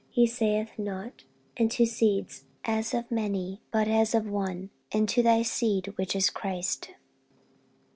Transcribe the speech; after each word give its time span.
He 0.09 0.25
saith 0.25 0.79
not, 0.79 1.25
And 1.55 1.69
to 1.73 1.85
seeds, 1.85 2.45
as 2.65 2.95
of 2.95 3.11
many; 3.11 3.61
but 3.69 3.87
as 3.87 4.15
of 4.15 4.27
one, 4.27 4.71
And 4.91 5.07
to 5.09 5.21
thy 5.21 5.43
seed, 5.43 5.93
which 5.95 6.15
is 6.15 6.31
Christ. 6.31 6.89